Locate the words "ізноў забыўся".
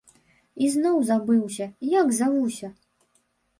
0.67-1.69